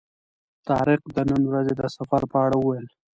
طارق 0.67 1.01
د 1.15 1.17
نن 1.29 1.41
ورځې 1.49 1.73
د 1.77 1.81
سفر 1.97 2.21
په 2.31 2.37
اړه 2.45 2.55
وویل. 2.59 2.85